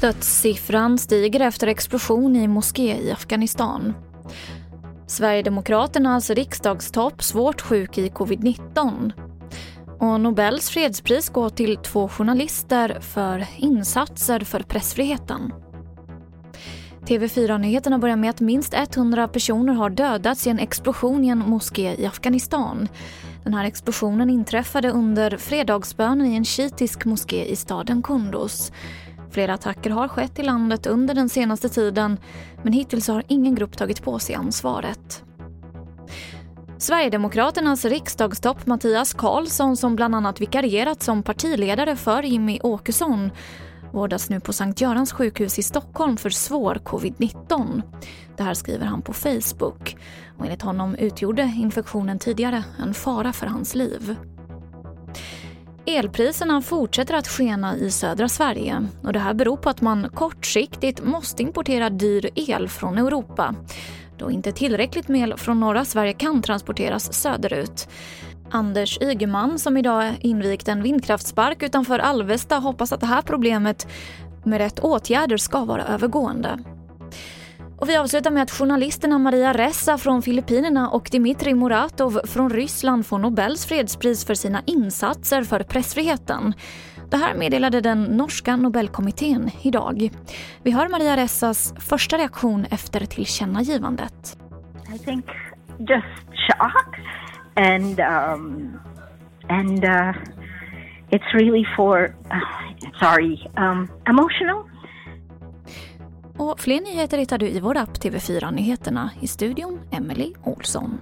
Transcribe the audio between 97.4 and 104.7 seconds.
and um, and uh, it's really for uh, sorry um, emotional.